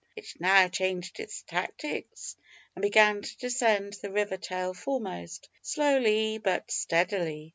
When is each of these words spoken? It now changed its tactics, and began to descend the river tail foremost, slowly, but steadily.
It 0.15 0.33
now 0.39 0.67
changed 0.67 1.19
its 1.19 1.43
tactics, 1.43 2.35
and 2.75 2.81
began 2.81 3.21
to 3.21 3.37
descend 3.37 3.93
the 4.01 4.11
river 4.11 4.37
tail 4.37 4.73
foremost, 4.73 5.47
slowly, 5.61 6.39
but 6.39 6.71
steadily. 6.71 7.49